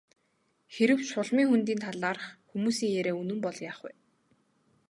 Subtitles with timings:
[0.73, 3.91] Хэрэв Шулмын хөндийн талаарх хүмүүсийн яриа үнэн бол яах вэ?